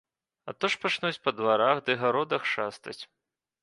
[0.51, 3.01] А то ж пачнуць па дварах ды гародах шастаць.